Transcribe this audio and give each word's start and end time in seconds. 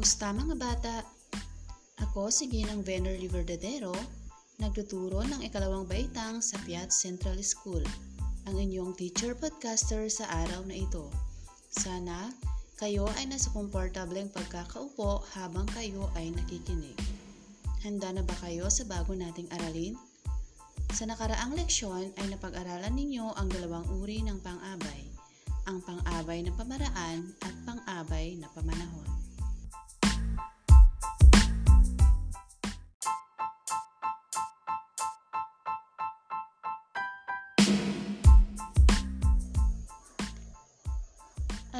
Kamusta 0.00 0.32
mga 0.32 0.56
bata? 0.56 0.96
Ako 2.08 2.32
si 2.32 2.48
Ginang 2.48 2.80
Venerly 2.80 3.28
Verdadero, 3.28 3.92
nagtuturo 4.56 5.20
ng 5.28 5.44
ikalawang 5.44 5.84
baitang 5.84 6.40
sa 6.40 6.56
Piat 6.64 6.88
Central 6.88 7.36
School, 7.44 7.84
ang 8.48 8.56
inyong 8.56 8.96
teacher 8.96 9.36
podcaster 9.36 10.08
sa 10.08 10.24
araw 10.40 10.64
na 10.64 10.80
ito. 10.80 11.12
Sana 11.68 12.32
kayo 12.80 13.12
ay 13.20 13.28
nasa 13.28 13.52
komportableng 13.52 14.32
pagkakaupo 14.32 15.20
habang 15.36 15.68
kayo 15.76 16.08
ay 16.16 16.32
nakikinig. 16.32 16.96
Handa 17.84 18.16
na 18.16 18.24
ba 18.24 18.32
kayo 18.40 18.72
sa 18.72 18.88
bago 18.88 19.12
nating 19.12 19.52
aralin? 19.52 20.00
Sa 20.96 21.04
nakaraang 21.04 21.52
leksyon 21.60 22.08
ay 22.16 22.26
napag-aralan 22.32 22.96
ninyo 22.96 23.36
ang 23.36 23.52
dalawang 23.52 23.84
uri 24.00 24.24
ng 24.24 24.40
pang-abay, 24.40 25.12
ang 25.68 25.84
pang-abay 25.84 26.40
na 26.40 26.56
pamaraan 26.56 27.36
at 27.44 27.52
pang-abay 27.68 28.40
na 28.40 28.48
pamanahon. 28.56 29.19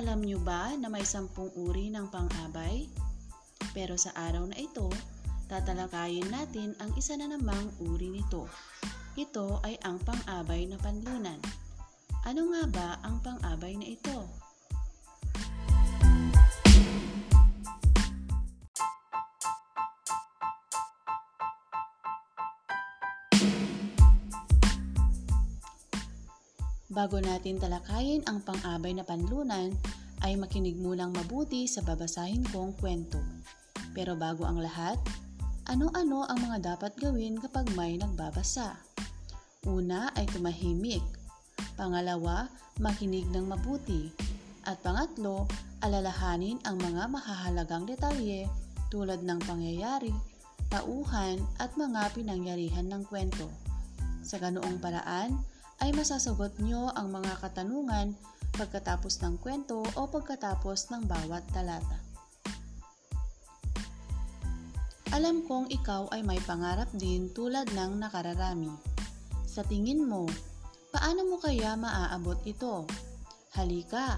Alam 0.00 0.24
nyo 0.24 0.40
ba 0.40 0.72
na 0.80 0.88
may 0.88 1.04
sampung 1.04 1.52
uri 1.52 1.92
ng 1.92 2.08
pang-abay? 2.08 2.88
Pero 3.76 4.00
sa 4.00 4.16
araw 4.16 4.48
na 4.48 4.56
ito, 4.56 4.88
tatalakayin 5.44 6.24
natin 6.32 6.72
ang 6.80 6.88
isa 6.96 7.20
na 7.20 7.28
namang 7.28 7.68
uri 7.84 8.08
nito. 8.08 8.48
Ito 9.12 9.60
ay 9.60 9.76
ang 9.84 10.00
pang-abay 10.00 10.72
na 10.72 10.80
panlunan. 10.80 11.36
Ano 12.24 12.48
nga 12.48 12.64
ba 12.72 12.88
ang 13.04 13.20
pang-abay 13.20 13.76
na 13.76 13.92
ito? 13.92 14.24
Bago 26.90 27.22
natin 27.22 27.62
talakayin 27.62 28.26
ang 28.26 28.42
pang-abay 28.42 28.90
na 28.90 29.06
panlunan, 29.06 29.70
ay 30.26 30.34
makinig 30.34 30.74
munang 30.74 31.14
mabuti 31.14 31.70
sa 31.70 31.86
babasahin 31.86 32.42
kong 32.50 32.74
kwento. 32.82 33.22
Pero 33.94 34.18
bago 34.18 34.42
ang 34.42 34.58
lahat, 34.58 34.98
ano-ano 35.70 36.26
ang 36.26 36.38
mga 36.42 36.74
dapat 36.74 36.98
gawin 36.98 37.38
kapag 37.38 37.70
may 37.78 37.94
nagbabasa? 37.94 38.74
Una 39.70 40.10
ay 40.18 40.26
tumahimik. 40.34 41.06
Pangalawa, 41.78 42.50
makinig 42.82 43.30
ng 43.30 43.46
mabuti. 43.46 44.10
At 44.66 44.82
pangatlo, 44.82 45.46
alalahanin 45.86 46.58
ang 46.66 46.76
mga 46.82 47.06
mahahalagang 47.06 47.86
detalye 47.86 48.50
tulad 48.90 49.22
ng 49.22 49.38
pangyayari, 49.46 50.10
tauhan 50.68 51.38
at 51.62 51.70
mga 51.78 52.18
pinangyarihan 52.18 52.90
ng 52.90 53.06
kwento. 53.06 53.46
Sa 54.26 54.42
ganoong 54.42 54.82
paraan, 54.82 55.38
ay 55.80 55.90
masasagot 55.96 56.56
nyo 56.60 56.92
ang 56.92 57.08
mga 57.08 57.40
katanungan 57.40 58.12
pagkatapos 58.54 59.24
ng 59.24 59.40
kwento 59.40 59.80
o 59.96 60.00
pagkatapos 60.08 60.92
ng 60.92 61.08
bawat 61.08 61.44
talata. 61.50 61.98
Alam 65.10 65.42
kong 65.42 65.74
ikaw 65.74 66.06
ay 66.14 66.22
may 66.22 66.38
pangarap 66.46 66.86
din 66.94 67.34
tulad 67.34 67.66
ng 67.74 67.98
nakararami. 67.98 68.70
Sa 69.42 69.66
tingin 69.66 70.06
mo, 70.06 70.30
paano 70.94 71.26
mo 71.26 71.36
kaya 71.42 71.74
maaabot 71.74 72.38
ito? 72.46 72.86
Halika, 73.58 74.14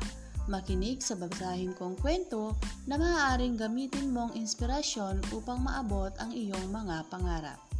makinig 0.53 1.01
sa 1.01 1.17
babasahin 1.17 1.73
kong 1.81 1.97
kwento 1.97 2.53
na 2.85 3.01
maaaring 3.01 3.57
gamitin 3.57 4.13
mong 4.13 4.37
inspirasyon 4.37 5.25
upang 5.33 5.65
maabot 5.65 6.13
ang 6.21 6.29
iyong 6.37 6.69
mga 6.69 7.09
pangarap. 7.09 7.72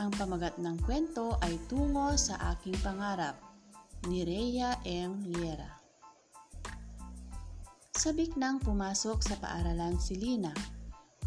Ang 0.00 0.16
pamagat 0.16 0.56
ng 0.56 0.80
kwento 0.80 1.36
ay 1.44 1.60
Tungo 1.68 2.16
sa 2.16 2.56
Aking 2.56 2.80
Pangarap 2.80 3.36
ni 4.08 4.24
Rhea 4.24 4.80
M. 4.88 5.28
Liera. 5.28 5.76
Sabik 7.92 8.32
nang 8.40 8.56
pumasok 8.64 9.20
sa 9.20 9.36
paaralan 9.36 10.00
si 10.00 10.16
Lina, 10.16 10.56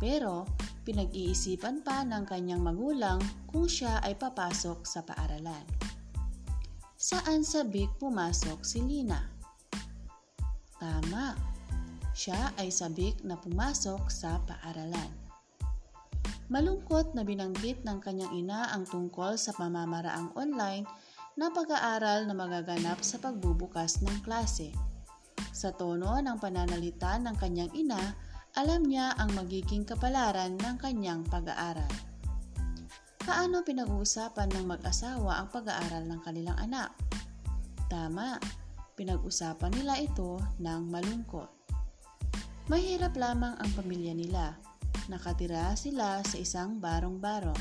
pero 0.02 0.50
pinag-iisipan 0.90 1.86
pa 1.86 2.02
ng 2.02 2.26
kanyang 2.26 2.66
magulang 2.66 3.22
kung 3.46 3.70
siya 3.70 4.02
ay 4.02 4.18
papasok 4.18 4.82
sa 4.90 5.06
paaralan. 5.06 5.70
Saan 6.98 7.46
sabik 7.46 7.94
pumasok 8.02 8.66
si 8.66 8.82
Lina? 8.82 9.22
Tama, 10.82 11.38
siya 12.18 12.58
ay 12.58 12.74
sabik 12.74 13.22
na 13.22 13.38
pumasok 13.38 14.10
sa 14.10 14.42
paaralan. 14.50 15.23
Malungkot 16.52 17.16
na 17.16 17.24
binanggit 17.24 17.88
ng 17.88 18.04
kanyang 18.04 18.34
ina 18.36 18.68
ang 18.76 18.84
tungkol 18.84 19.40
sa 19.40 19.56
pamamaraang 19.56 20.36
online 20.36 20.84
na 21.40 21.48
pag-aaral 21.48 22.28
na 22.28 22.36
magaganap 22.36 23.00
sa 23.00 23.16
pagbubukas 23.24 24.04
ng 24.04 24.20
klase. 24.28 24.76
Sa 25.56 25.72
tono 25.72 26.20
ng 26.20 26.38
pananalita 26.44 27.16
ng 27.22 27.36
kanyang 27.40 27.72
ina, 27.72 28.02
alam 28.60 28.84
niya 28.84 29.16
ang 29.16 29.32
magiging 29.34 29.88
kapalaran 29.88 30.60
ng 30.60 30.76
kanyang 30.78 31.24
pag-aaral. 31.26 31.90
Paano 33.24 33.64
pinag-uusapan 33.64 34.52
ng 34.52 34.66
mag-asawa 34.68 35.40
ang 35.40 35.48
pag-aaral 35.48 36.04
ng 36.12 36.20
kanilang 36.28 36.60
anak? 36.60 36.92
Tama, 37.88 38.36
pinag-usapan 39.00 39.72
nila 39.80 39.96
ito 39.96 40.44
ng 40.60 40.82
malungkot. 40.92 41.50
Mahirap 42.68 43.16
lamang 43.16 43.56
ang 43.58 43.72
pamilya 43.80 44.12
nila 44.12 44.60
Nakatira 45.12 45.76
sila 45.76 46.24
sa 46.24 46.38
isang 46.40 46.80
barong-barong. 46.80 47.60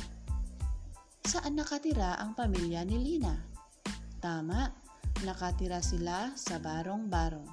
Saan 1.27 1.59
nakatira 1.59 2.19
ang 2.19 2.35
pamilya 2.39 2.87
ni 2.87 2.99
Lina? 2.99 3.35
Tama, 4.23 4.71
nakatira 5.27 5.83
sila 5.83 6.35
sa 6.35 6.59
barong-barong. 6.63 7.49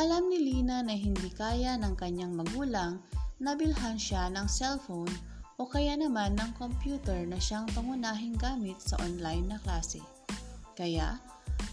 Alam 0.00 0.32
ni 0.32 0.38
Lina 0.40 0.80
na 0.80 0.96
hindi 0.96 1.28
kaya 1.32 1.76
ng 1.76 1.92
kanyang 1.92 2.32
magulang 2.32 3.00
na 3.40 3.52
bilhan 3.52 4.00
siya 4.00 4.32
ng 4.32 4.48
cellphone 4.48 5.12
o 5.60 5.68
kaya 5.68 5.92
naman 5.92 6.36
ng 6.40 6.56
computer 6.56 7.28
na 7.28 7.36
siyang 7.36 7.68
pangunahing 7.76 8.32
gamit 8.40 8.80
sa 8.80 8.96
online 9.04 9.52
na 9.52 9.58
klase. 9.60 10.00
Kaya, 10.72 11.20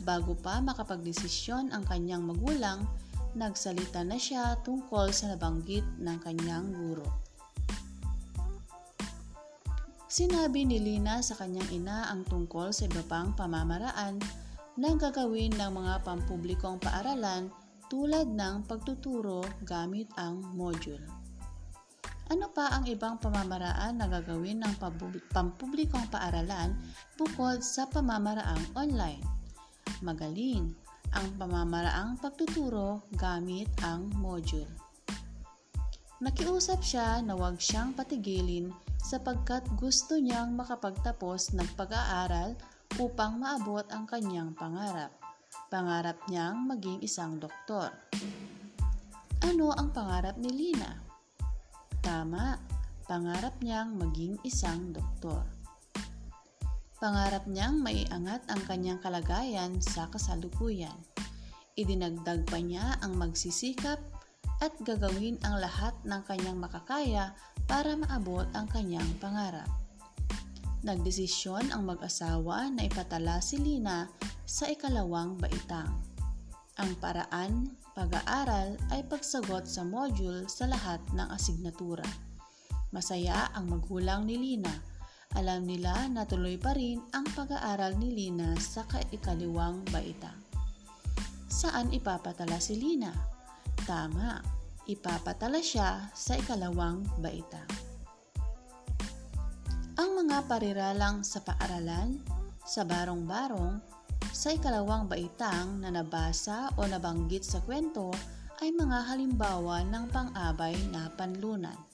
bago 0.04 0.36
pa 0.36 0.60
makapagdesisyon 0.60 1.72
ang 1.72 1.88
kanyang 1.88 2.28
magulang, 2.28 2.84
nagsalita 3.34 4.06
na 4.06 4.16
siya 4.16 4.56
tungkol 4.64 5.12
sa 5.12 5.34
nabanggit 5.34 5.84
ng 6.00 6.18
kanyang 6.24 6.72
guro. 6.72 7.08
Sinabi 10.08 10.64
ni 10.64 10.80
Lina 10.80 11.20
sa 11.20 11.36
kanyang 11.36 11.84
ina 11.84 12.08
ang 12.08 12.24
tungkol 12.24 12.72
sa 12.72 12.88
iba 12.88 13.04
pang 13.04 13.36
pamamaraan 13.36 14.18
na 14.80 14.96
gagawin 14.96 15.52
ng 15.58 15.72
mga 15.74 16.08
pampublikong 16.08 16.80
paaralan 16.80 17.52
tulad 17.92 18.32
ng 18.32 18.64
pagtuturo 18.64 19.44
gamit 19.68 20.08
ang 20.16 20.40
module. 20.56 21.04
Ano 22.28 22.52
pa 22.52 22.72
ang 22.76 22.84
ibang 22.88 23.20
pamamaraan 23.20 24.00
na 24.00 24.08
gagawin 24.08 24.60
ng 24.64 24.74
pampublikong 25.32 26.08
paaralan 26.12 26.76
bukod 27.16 27.64
sa 27.64 27.88
pamamaraang 27.88 28.64
online? 28.76 29.24
Magaling! 30.04 30.87
Ang 31.14 31.28
pamamaraang 31.40 32.20
pagtuturo 32.20 33.06
gamit 33.16 33.72
ang 33.86 34.12
module. 34.18 34.68
Nakiusap 36.18 36.82
siya 36.82 37.22
na 37.22 37.38
huwag 37.38 37.62
siyang 37.62 37.94
patigilin 37.94 38.74
sapagkat 38.98 39.62
gusto 39.78 40.18
niyang 40.18 40.58
makapagtapos 40.58 41.54
ng 41.54 41.70
pag-aaral 41.78 42.58
upang 42.98 43.38
maabot 43.38 43.86
ang 43.94 44.10
kanyang 44.10 44.52
pangarap. 44.58 45.14
Pangarap 45.70 46.18
niyang 46.26 46.66
maging 46.66 47.00
isang 47.06 47.38
doktor. 47.38 47.94
Ano 49.46 49.72
ang 49.78 49.94
pangarap 49.94 50.36
ni 50.42 50.50
Lina? 50.50 50.98
Tama, 52.02 52.58
pangarap 53.06 53.60
niyang 53.62 53.94
maging 53.96 54.42
isang 54.42 54.90
doktor. 54.90 55.57
Pangarap 56.98 57.46
niyang 57.46 57.78
maiangat 57.78 58.42
ang 58.50 58.58
kanyang 58.66 58.98
kalagayan 58.98 59.78
sa 59.78 60.10
kasalukuyan. 60.10 60.98
Idinagdag 61.78 62.50
pa 62.50 62.58
niya 62.58 62.98
ang 63.06 63.22
magsisikap 63.22 64.02
at 64.58 64.74
gagawin 64.82 65.38
ang 65.46 65.62
lahat 65.62 65.94
ng 66.02 66.22
kanyang 66.26 66.58
makakaya 66.58 67.38
para 67.70 67.94
maabot 67.94 68.50
ang 68.58 68.66
kanyang 68.74 69.06
pangarap. 69.22 69.70
Nagdesisyon 70.82 71.70
ang 71.70 71.86
mag-asawa 71.86 72.74
na 72.74 72.90
ipatala 72.90 73.46
si 73.46 73.62
Lina 73.62 74.10
sa 74.50 74.66
ikalawang 74.66 75.38
baitang. 75.38 76.02
Ang 76.82 76.98
paraan 76.98 77.78
pag-aaral 77.94 78.74
ay 78.90 79.06
pagsagot 79.06 79.70
sa 79.70 79.86
module 79.86 80.50
sa 80.50 80.66
lahat 80.66 81.02
ng 81.14 81.30
asignatura. 81.30 82.06
Masaya 82.90 83.54
ang 83.54 83.70
magulang 83.70 84.26
ni 84.26 84.38
Lina 84.38 84.87
alam 85.38 85.70
nila 85.70 86.10
na 86.10 86.26
tuloy 86.26 86.58
pa 86.58 86.74
rin 86.74 86.98
ang 87.14 87.30
pag-aaral 87.38 87.94
ni 88.02 88.10
Lina 88.10 88.58
sa 88.58 88.82
ikaliwang 89.14 89.86
baita. 89.94 90.34
Saan 91.46 91.94
ipapatala 91.94 92.58
si 92.58 92.74
Lina? 92.82 93.14
Tama, 93.86 94.42
ipapatala 94.90 95.62
siya 95.62 96.10
sa 96.18 96.34
ikalawang 96.34 97.06
baitang. 97.22 97.70
Ang 99.98 100.26
mga 100.26 100.50
pariralang 100.50 101.22
sa 101.22 101.46
paaralan, 101.46 102.18
sa 102.66 102.82
barong-barong, 102.82 103.78
sa 104.34 104.54
ikalawang 104.54 105.06
baitang 105.06 105.82
na 105.82 105.94
nabasa 105.94 106.74
o 106.78 106.86
nabanggit 106.86 107.46
sa 107.46 107.62
kwento 107.62 108.10
ay 108.62 108.74
mga 108.74 109.14
halimbawa 109.14 109.86
ng 109.86 110.06
pang-abay 110.10 110.74
na 110.90 111.14
panlunan. 111.14 111.87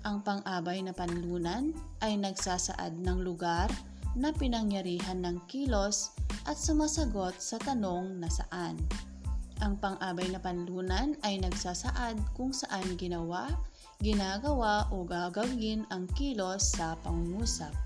Ang 0.00 0.24
pang-abay 0.24 0.80
na 0.80 0.96
panlunan 0.96 1.76
ay 2.00 2.16
nagsasaad 2.16 3.04
ng 3.04 3.20
lugar 3.20 3.68
na 4.16 4.32
pinangyarihan 4.32 5.20
ng 5.20 5.44
kilos 5.44 6.16
at 6.48 6.56
sumasagot 6.56 7.36
sa 7.36 7.60
tanong 7.60 8.16
na 8.16 8.32
saan. 8.32 8.80
Ang 9.60 9.76
pang-abay 9.76 10.24
na 10.32 10.40
panlunan 10.40 11.20
ay 11.20 11.36
nagsasaad 11.44 12.16
kung 12.32 12.48
saan 12.48 12.96
ginawa, 12.96 13.52
ginagawa 14.00 14.88
o 14.88 15.04
gagawin 15.04 15.84
ang 15.92 16.08
kilos 16.16 16.80
sa 16.80 16.96
pangungusap. 17.04 17.76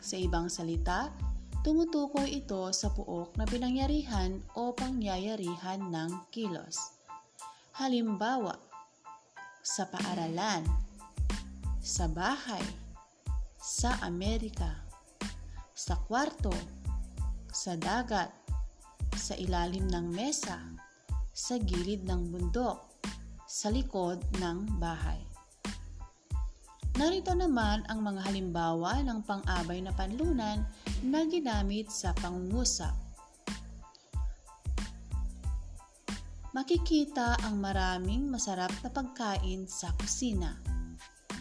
Sa 0.00 0.16
ibang 0.16 0.48
salita, 0.48 1.12
tumutukoy 1.60 2.40
ito 2.40 2.72
sa 2.72 2.88
puok 2.88 3.36
na 3.36 3.44
pinangyarihan 3.44 4.40
o 4.56 4.72
pangyayarihan 4.72 5.84
ng 5.92 6.32
kilos. 6.32 6.96
Halimbawa, 7.76 8.56
sa 9.60 9.84
paaralan, 9.92 10.64
sa 11.82 12.06
bahay, 12.06 12.62
sa 13.58 13.98
Amerika, 14.06 14.70
sa 15.74 15.98
kwarto, 15.98 16.54
sa 17.50 17.74
dagat, 17.74 18.30
sa 19.18 19.34
ilalim 19.34 19.90
ng 19.90 20.06
mesa, 20.14 20.62
sa 21.34 21.58
gilid 21.58 22.06
ng 22.06 22.30
bundok, 22.30 23.02
sa 23.50 23.66
likod 23.74 24.22
ng 24.38 24.78
bahay. 24.78 25.18
Narito 27.02 27.34
naman 27.34 27.82
ang 27.90 27.98
mga 27.98 28.30
halimbawa 28.30 29.02
ng 29.02 29.26
pang-abay 29.26 29.82
na 29.82 29.90
panlunan 29.90 30.62
na 31.02 31.26
ginamit 31.26 31.90
sa 31.90 32.14
pangungusap. 32.14 32.94
Makikita 36.54 37.42
ang 37.42 37.58
maraming 37.58 38.30
masarap 38.30 38.70
na 38.86 38.90
pagkain 38.92 39.66
sa 39.66 39.90
kusina 39.98 40.71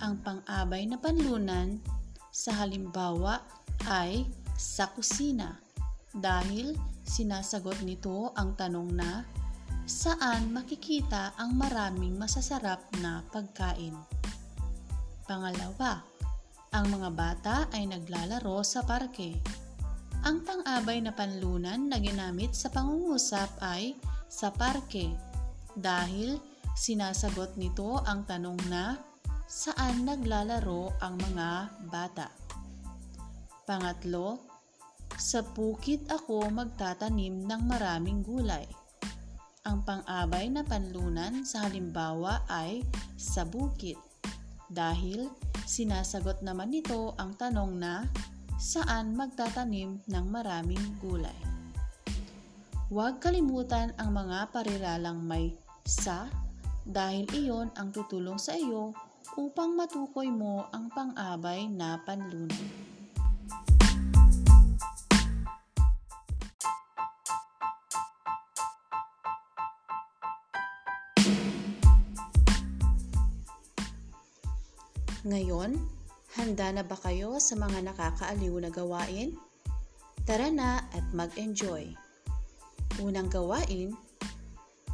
ang 0.02 0.18
pang-abay 0.26 0.90
na 0.90 0.98
panlunan 0.98 1.78
sa 2.34 2.66
halimbawa 2.66 3.40
ay 3.86 4.26
sa 4.58 4.90
kusina 4.90 5.62
dahil 6.12 6.76
sinasagot 7.06 7.82
nito 7.86 8.34
ang 8.36 8.58
tanong 8.58 8.90
na 8.92 9.24
saan 9.86 10.54
makikita 10.54 11.34
ang 11.38 11.58
maraming 11.58 12.16
masasarap 12.18 12.82
na 13.02 13.26
pagkain. 13.30 13.96
Pangalawa, 15.26 16.04
ang 16.72 16.86
mga 16.88 17.10
bata 17.12 17.56
ay 17.76 17.88
naglalaro 17.90 18.64
sa 18.64 18.84
parke. 18.88 19.36
Ang 20.24 20.46
pang-abay 20.46 21.02
na 21.02 21.12
panlunan 21.12 21.90
na 21.90 21.98
ginamit 21.98 22.54
sa 22.54 22.70
pangungusap 22.70 23.50
ay 23.60 23.98
sa 24.32 24.54
parke 24.54 25.12
dahil 25.76 26.40
sinasagot 26.78 27.58
nito 27.60 28.00
ang 28.08 28.24
tanong 28.24 28.60
na 28.72 29.11
saan 29.52 30.08
naglalaro 30.08 30.96
ang 31.04 31.20
mga 31.20 31.50
bata. 31.92 32.32
Pangatlo, 33.68 34.40
sa 35.20 35.44
bukid 35.44 36.08
ako 36.08 36.48
magtatanim 36.48 37.44
ng 37.44 37.62
maraming 37.68 38.24
gulay. 38.24 38.64
Ang 39.68 39.84
pang-abay 39.84 40.48
na 40.48 40.64
panlunan 40.64 41.44
sa 41.44 41.68
halimbawa 41.68 42.48
ay 42.48 42.88
sa 43.20 43.44
bukid 43.44 44.00
dahil 44.72 45.28
sinasagot 45.68 46.40
naman 46.40 46.72
nito 46.72 47.12
ang 47.20 47.36
tanong 47.36 47.76
na 47.76 48.08
saan 48.56 49.20
magtatanim 49.20 50.00
ng 50.08 50.26
maraming 50.32 50.96
gulay. 51.04 51.36
Huwag 52.88 53.20
kalimutan 53.20 53.92
ang 54.00 54.16
mga 54.16 54.48
pariralang 54.56 55.20
may 55.20 55.52
sa 55.84 56.32
dahil 56.88 57.28
iyon 57.36 57.68
ang 57.76 57.92
tutulong 57.92 58.40
sa 58.40 58.56
iyo 58.56 58.96
upang 59.40 59.80
matukoy 59.80 60.28
mo 60.28 60.68
ang 60.76 60.92
pang-abay 60.92 61.72
na 61.72 61.96
panlunan. 62.04 62.52
Ngayon, 75.22 75.80
handa 76.36 76.68
na 76.76 76.84
ba 76.84 76.98
kayo 77.00 77.40
sa 77.40 77.56
mga 77.56 77.88
nakakaaliw 77.88 78.58
na 78.58 78.68
gawain? 78.74 79.38
Tara 80.28 80.52
na 80.52 80.84
at 80.92 81.06
mag-enjoy. 81.16 81.94
Unang 83.00 83.32
gawain, 83.32 83.96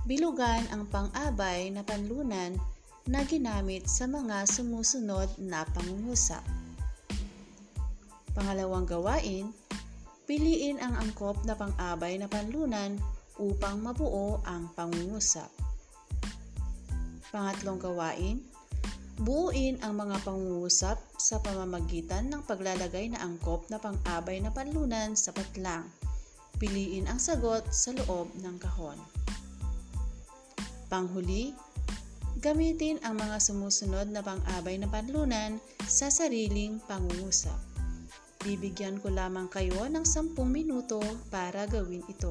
bilugan 0.06 0.62
ang 0.69 0.86
pang-abay 0.94 1.74
na 1.74 1.81
panlunan 1.81 2.54
na 3.07 3.24
ginamit 3.24 3.88
sa 3.88 4.04
mga 4.04 4.44
sumusunod 4.44 5.31
na 5.39 5.63
pangungusap. 5.71 6.44
Pangalawang 8.36 8.83
gawain, 8.83 9.50
piliin 10.27 10.77
ang 10.83 10.94
angkop 11.00 11.39
na 11.48 11.56
pang-abay 11.56 12.19
na 12.19 12.27
panlunan 12.27 13.00
upang 13.39 13.80
mabuo 13.80 14.44
ang 14.44 14.68
pangungusap. 14.75 15.48
Pangatlong 17.31 17.80
gawain, 17.80 18.44
buuin 19.24 19.80
ang 19.81 19.98
mga 19.98 20.21
pangungusap 20.27 21.00
sa 21.15 21.39
pamamagitan 21.39 22.27
ng 22.27 22.44
paglalagay 22.44 23.10
na 23.10 23.24
angkop 23.24 23.65
na 23.71 23.80
pang-abay 23.80 24.44
na 24.44 24.51
panlunan 24.51 25.15
sa 25.15 25.31
patlang. 25.31 25.88
Piliin 26.60 27.07
ang 27.07 27.24
sagot 27.24 27.63
sa 27.71 27.95
loob 27.95 28.30
ng 28.44 28.57
kahon. 28.60 29.00
Panghuli, 30.88 31.51
Gamitin 32.38 33.01
ang 33.01 33.18
mga 33.18 33.42
sumusunod 33.42 34.13
na 34.13 34.22
pang-abay 34.22 34.78
na 34.78 34.86
panlunan 34.86 35.57
sa 35.89 36.13
sariling 36.13 36.78
pangungusap. 36.86 37.57
Bibigyan 38.45 39.01
ko 39.01 39.10
lamang 39.10 39.50
kayo 39.50 39.89
ng 39.89 40.06
10 40.06 40.38
minuto 40.46 41.01
para 41.34 41.65
gawin 41.65 42.06
ito. 42.06 42.29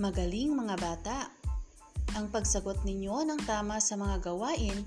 Magaling 0.00 0.56
mga 0.56 0.76
bata! 0.80 1.37
Ang 2.16 2.32
pagsagot 2.32 2.86
ninyo 2.86 3.28
ng 3.28 3.40
tama 3.44 3.76
sa 3.82 3.98
mga 3.98 4.32
gawain 4.32 4.86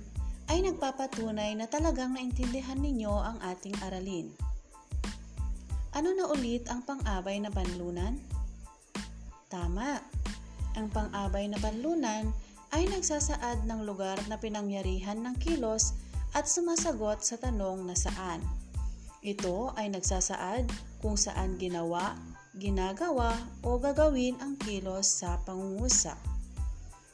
ay 0.50 0.66
nagpapatunay 0.66 1.54
na 1.54 1.70
talagang 1.70 2.18
naintindihan 2.18 2.80
ninyo 2.80 3.14
ang 3.14 3.38
ating 3.46 3.78
aralin. 3.86 4.34
Ano 5.92 6.16
na 6.16 6.26
ulit 6.32 6.66
ang 6.72 6.82
pang-abay 6.88 7.44
na 7.44 7.52
panlunan? 7.52 8.16
Tama. 9.52 10.00
Ang 10.80 10.88
pang-abay 10.88 11.52
na 11.52 11.60
panlunan 11.60 12.32
ay 12.72 12.88
nagsasaad 12.88 13.68
ng 13.68 13.84
lugar 13.84 14.16
na 14.32 14.40
pinangyarihan 14.40 15.20
ng 15.20 15.36
kilos 15.44 15.92
at 16.32 16.48
sumasagot 16.48 17.20
sa 17.28 17.36
tanong 17.36 17.84
na 17.84 17.96
saan. 17.96 18.40
Ito 19.20 19.76
ay 19.76 19.92
nagsasaad 19.92 20.72
kung 21.04 21.20
saan 21.20 21.60
ginawa, 21.60 22.16
ginagawa 22.56 23.36
o 23.60 23.76
gagawin 23.76 24.40
ang 24.40 24.56
kilos 24.64 25.22
sa 25.22 25.36
pangungusap. 25.44 26.31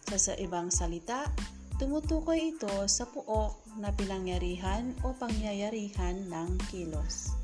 Sa 0.08 0.16
sa 0.16 0.40
ibang 0.40 0.72
salita, 0.72 1.28
tumutukoy 1.76 2.56
ito 2.56 2.72
sa 2.88 3.04
puok 3.12 3.76
na 3.76 3.92
pinangyarihan 3.92 4.96
o 5.04 5.12
pangyayarihan 5.12 6.32
ng 6.32 6.56
kilos. 6.72 7.36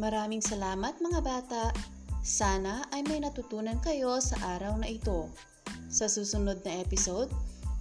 Maraming 0.00 0.40
salamat 0.40 0.96
mga 1.04 1.20
bata. 1.20 1.76
Sana 2.24 2.88
ay 2.96 3.04
may 3.04 3.20
natutunan 3.20 3.76
kayo 3.84 4.24
sa 4.24 4.40
araw 4.56 4.80
na 4.80 4.88
ito. 4.88 5.28
Sa 5.92 6.08
susunod 6.08 6.64
na 6.64 6.80
episode, 6.80 7.28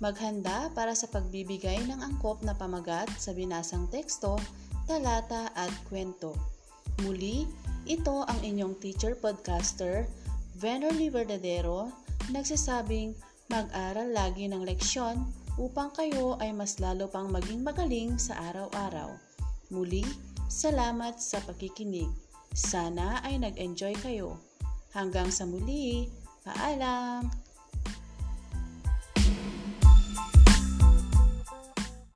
Maghanda 0.04 0.68
para 0.75 0.92
sa 0.92 1.08
pagbibigay 1.08 1.88
ng 1.88 2.04
angkop 2.04 2.44
na 2.44 2.52
pamagat 2.52 3.08
sa 3.16 3.32
binasang 3.32 3.88
teksto, 3.88 4.36
talata 4.84 5.48
at 5.56 5.72
kwento. 5.88 6.36
Muli, 7.04 7.48
ito 7.88 8.28
ang 8.28 8.40
inyong 8.44 8.75
teacher 8.84 9.16
podcaster, 9.16 10.04
Venerly 10.60 11.08
Verdadero, 11.08 11.92
nagsasabing 12.32 13.16
mag-aral 13.48 14.12
lagi 14.12 14.52
ng 14.52 14.64
leksyon, 14.68 15.22
upang 15.56 15.92
kayo 15.96 16.36
ay 16.44 16.52
mas 16.52 16.75
lalo 16.84 17.08
pang 17.08 17.32
maging 17.32 17.64
magaling 17.64 18.20
sa 18.20 18.36
araw-araw. 18.52 19.16
Muli, 19.72 20.04
salamat 20.52 21.24
sa 21.24 21.40
pakikinig. 21.40 22.12
Sana 22.52 23.24
ay 23.24 23.40
nag-enjoy 23.40 23.96
kayo. 24.04 24.40
Hanggang 24.92 25.32
sa 25.32 25.48
muli, 25.48 26.12
paalam! 26.44 27.45